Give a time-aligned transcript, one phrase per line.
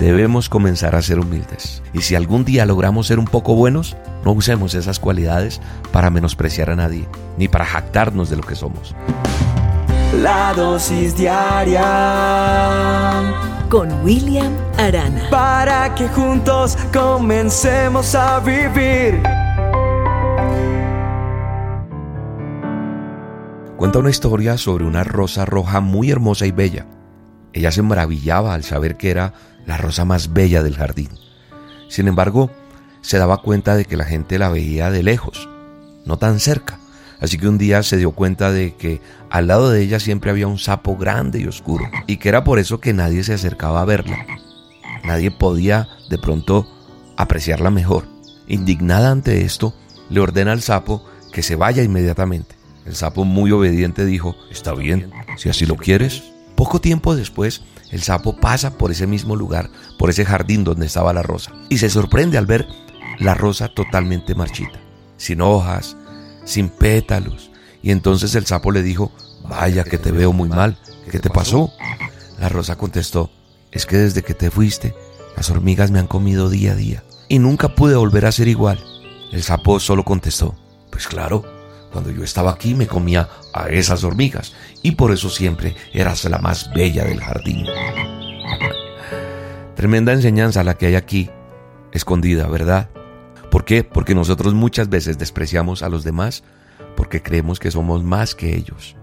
[0.00, 1.82] Debemos comenzar a ser humildes.
[1.92, 5.60] Y si algún día logramos ser un poco buenos, no usemos esas cualidades
[5.92, 7.06] para menospreciar a nadie,
[7.36, 8.96] ni para jactarnos de lo que somos.
[10.22, 11.84] La dosis diaria
[13.68, 15.28] con William Arana.
[15.30, 19.22] Para que juntos comencemos a vivir.
[23.76, 26.86] Cuenta una historia sobre una rosa roja muy hermosa y bella.
[27.52, 29.34] Ella se maravillaba al saber que era
[29.70, 31.10] la rosa más bella del jardín.
[31.88, 32.50] Sin embargo,
[33.02, 35.48] se daba cuenta de que la gente la veía de lejos,
[36.04, 36.80] no tan cerca.
[37.20, 40.48] Así que un día se dio cuenta de que al lado de ella siempre había
[40.48, 43.84] un sapo grande y oscuro, y que era por eso que nadie se acercaba a
[43.84, 44.26] verla.
[45.04, 46.66] Nadie podía de pronto
[47.16, 48.06] apreciarla mejor.
[48.48, 49.72] Indignada ante esto,
[50.08, 52.56] le ordena al sapo que se vaya inmediatamente.
[52.86, 56.24] El sapo muy obediente dijo, está bien, si así lo quieres.
[56.60, 61.14] Poco tiempo después, el sapo pasa por ese mismo lugar, por ese jardín donde estaba
[61.14, 62.68] la rosa, y se sorprende al ver
[63.18, 64.78] la rosa totalmente marchita,
[65.16, 65.96] sin hojas,
[66.44, 67.50] sin pétalos.
[67.80, 69.10] Y entonces el sapo le dijo,
[69.48, 70.76] vaya que te veo muy mal,
[71.10, 71.72] ¿qué te pasó?
[72.38, 73.30] La rosa contestó,
[73.72, 74.94] es que desde que te fuiste,
[75.38, 78.78] las hormigas me han comido día a día, y nunca pude volver a ser igual.
[79.32, 80.54] El sapo solo contestó,
[80.90, 81.42] pues claro,
[81.90, 86.38] cuando yo estaba aquí me comía a esas hormigas y por eso siempre eras la
[86.38, 87.66] más bella del jardín.
[89.74, 91.30] Tremenda enseñanza la que hay aquí,
[91.92, 92.90] escondida, ¿verdad?
[93.50, 93.82] ¿Por qué?
[93.82, 96.44] Porque nosotros muchas veces despreciamos a los demás
[96.96, 98.96] porque creemos que somos más que ellos,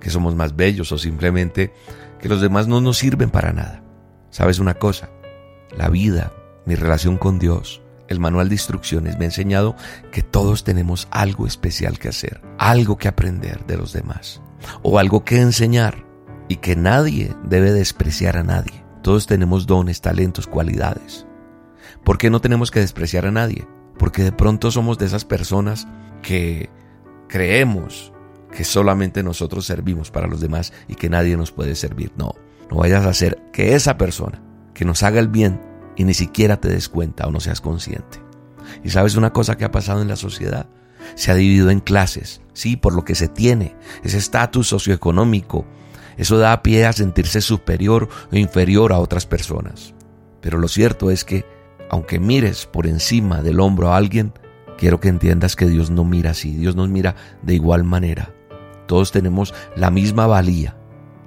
[0.00, 1.72] que somos más bellos o simplemente
[2.18, 3.82] que los demás no nos sirven para nada.
[4.30, 5.10] ¿Sabes una cosa?
[5.76, 6.32] La vida,
[6.64, 9.76] mi relación con Dios, el manual de instrucciones me ha enseñado
[10.10, 14.40] que todos tenemos algo especial que hacer, algo que aprender de los demás
[14.82, 16.04] o algo que enseñar
[16.48, 18.84] y que nadie debe despreciar a nadie.
[19.02, 21.26] Todos tenemos dones, talentos, cualidades.
[22.04, 23.66] ¿Por qué no tenemos que despreciar a nadie?
[23.98, 25.86] Porque de pronto somos de esas personas
[26.22, 26.70] que
[27.28, 28.12] creemos
[28.50, 32.12] que solamente nosotros servimos para los demás y que nadie nos puede servir.
[32.16, 32.34] No,
[32.70, 34.42] no vayas a hacer que esa persona
[34.74, 35.60] que nos haga el bien
[35.98, 38.22] y ni siquiera te des cuenta o no seas consciente.
[38.82, 40.66] Y sabes una cosa que ha pasado en la sociedad,
[41.16, 45.66] se ha dividido en clases, sí, por lo que se tiene, ese estatus socioeconómico,
[46.16, 49.94] eso da pie a sentirse superior o inferior a otras personas.
[50.40, 51.44] Pero lo cierto es que,
[51.90, 54.32] aunque mires por encima del hombro a alguien,
[54.78, 58.32] quiero que entiendas que Dios no mira así, Dios nos mira de igual manera.
[58.86, 60.76] Todos tenemos la misma valía,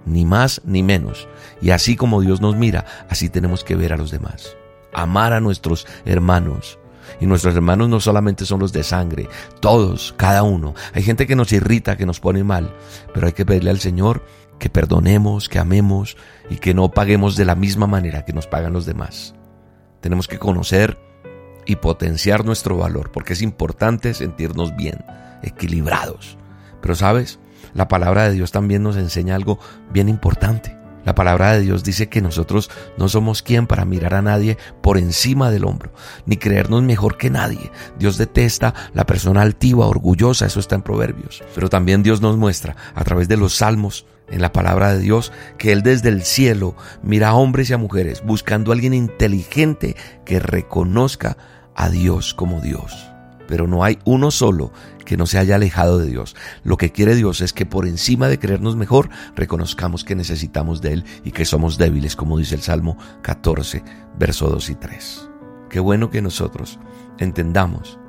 [0.05, 1.27] ni más ni menos.
[1.61, 4.57] Y así como Dios nos mira, así tenemos que ver a los demás
[4.93, 6.77] amar a nuestros hermanos.
[7.19, 9.27] Y nuestros hermanos no solamente son los de sangre,
[9.59, 10.75] todos, cada uno.
[10.93, 12.73] Hay gente que nos irrita, que nos pone mal,
[13.13, 14.23] pero hay que pedirle al Señor
[14.59, 16.17] que perdonemos, que amemos
[16.49, 19.33] y que no paguemos de la misma manera que nos pagan los demás.
[20.01, 20.99] Tenemos que conocer
[21.65, 25.03] y potenciar nuestro valor, porque es importante sentirnos bien,
[25.41, 26.37] equilibrados.
[26.81, 27.39] Pero sabes,
[27.73, 29.59] la palabra de Dios también nos enseña algo
[29.91, 30.77] bien importante.
[31.05, 34.97] La palabra de Dios dice que nosotros no somos quien para mirar a nadie por
[34.97, 35.91] encima del hombro,
[36.25, 37.71] ni creernos mejor que nadie.
[37.97, 41.43] Dios detesta la persona altiva, orgullosa, eso está en Proverbios.
[41.55, 45.33] Pero también Dios nos muestra a través de los salmos, en la palabra de Dios,
[45.57, 49.97] que Él desde el cielo mira a hombres y a mujeres buscando a alguien inteligente
[50.23, 51.35] que reconozca
[51.75, 53.10] a Dios como Dios
[53.51, 54.71] pero no hay uno solo
[55.03, 56.37] que no se haya alejado de Dios.
[56.63, 60.93] Lo que quiere Dios es que por encima de creernos mejor, reconozcamos que necesitamos de
[60.93, 63.83] Él y que somos débiles, como dice el Salmo 14,
[64.17, 65.29] verso 2 y 3.
[65.69, 66.79] Qué bueno que nosotros
[67.19, 67.99] entendamos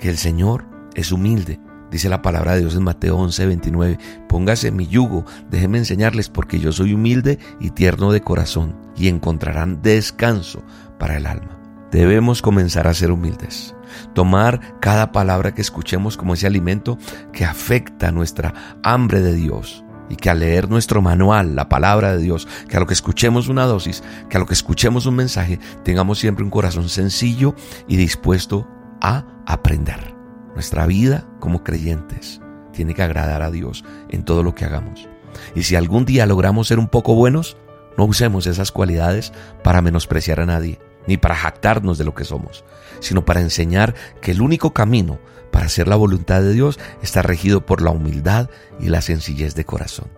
[0.00, 0.66] que el Señor
[0.96, 1.60] es humilde.
[1.92, 3.98] Dice la palabra de Dios en Mateo 11, 29,
[4.28, 9.80] póngase mi yugo, déjenme enseñarles porque yo soy humilde y tierno de corazón y encontrarán
[9.80, 10.64] descanso
[10.98, 11.57] para el alma.
[11.90, 13.74] Debemos comenzar a ser humildes
[14.14, 16.98] tomar cada palabra que escuchemos como ese alimento
[17.32, 19.84] que afecta nuestra hambre de Dios.
[20.10, 23.48] Y que al leer nuestro manual, la palabra de Dios, que a lo que escuchemos
[23.48, 27.54] una dosis, que a lo que escuchemos un mensaje, tengamos siempre un corazón sencillo
[27.86, 28.66] y dispuesto
[29.02, 30.14] a aprender.
[30.54, 32.40] Nuestra vida como creyentes
[32.72, 35.10] tiene que agradar a Dios en todo lo que hagamos.
[35.54, 37.58] Y si algún día logramos ser un poco buenos,
[37.98, 42.64] no usemos esas cualidades para menospreciar a nadie, ni para jactarnos de lo que somos,
[43.00, 45.18] sino para enseñar que el único camino
[45.50, 49.64] para hacer la voluntad de Dios está regido por la humildad y la sencillez de
[49.64, 50.08] corazón.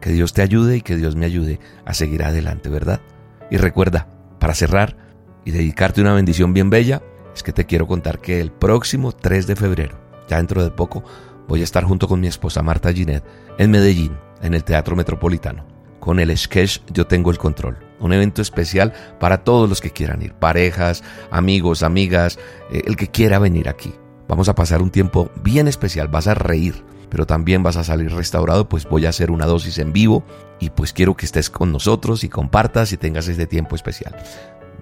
[0.00, 3.00] Que Dios te ayude y que Dios me ayude a seguir adelante, ¿verdad?
[3.48, 4.08] Y recuerda,
[4.40, 4.96] para cerrar
[5.44, 7.00] y dedicarte una bendición bien bella,
[7.32, 11.04] es que te quiero contar que el próximo 3 de febrero, ya dentro de poco,
[11.46, 13.24] voy a estar junto con mi esposa Marta Ginet
[13.56, 15.64] en Medellín, en el Teatro Metropolitano,
[16.00, 20.22] con el sketch Yo tengo el control un evento especial para todos los que quieran
[20.22, 22.38] ir, parejas, amigos, amigas,
[22.72, 23.94] eh, el que quiera venir aquí.
[24.26, 28.12] Vamos a pasar un tiempo bien especial, vas a reír, pero también vas a salir
[28.12, 30.24] restaurado, pues voy a hacer una dosis en vivo
[30.58, 34.16] y pues quiero que estés con nosotros y compartas y tengas este tiempo especial.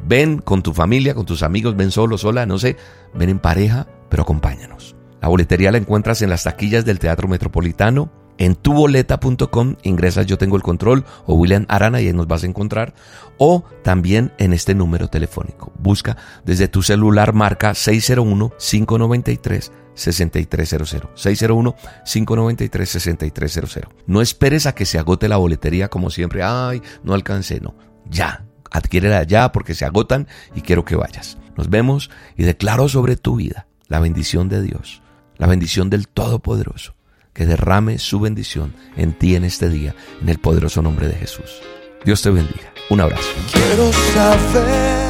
[0.06, 2.76] Ven con tu familia, con tus amigos, ven solo, sola, no sé,
[3.14, 4.94] ven en pareja, pero acompáñanos.
[5.20, 10.56] La boletería la encuentras en las taquillas del Teatro Metropolitano en tuboleta.com ingresas Yo Tengo
[10.56, 12.94] el Control o William Arana y ahí nos vas a encontrar.
[13.36, 15.72] O también en este número telefónico.
[15.78, 19.72] Busca desde tu celular marca 601-593.
[19.94, 26.44] 6300 601-593-6300 No esperes a que se agote la boletería como siempre.
[26.44, 27.74] Ay, no alcancé, no.
[28.08, 31.36] Ya, adquiérela ya porque se agotan y quiero que vayas.
[31.56, 35.02] Nos vemos y declaro sobre tu vida la bendición de Dios,
[35.36, 36.94] la bendición del Todopoderoso
[37.38, 41.62] que derrame su bendición en ti en este día, en el poderoso nombre de Jesús.
[42.04, 42.72] Dios te bendiga.
[42.90, 43.28] Un abrazo.
[43.52, 45.08] Quiero saber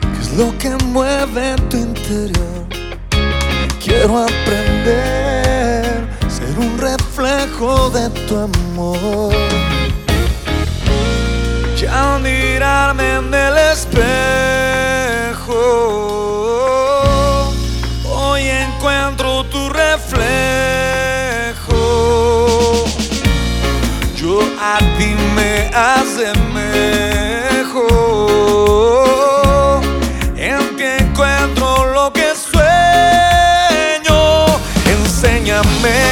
[0.00, 2.66] qué es lo que mueve tu interior.
[3.84, 5.84] Quiero aprender,
[6.26, 9.34] ser un reflejo de tu amor.
[11.78, 14.00] Ya mirarme en el espejo,
[24.64, 27.82] a ti me hace mejor.
[30.36, 34.20] En que encuentro lo que sueño,
[34.86, 36.11] enséñame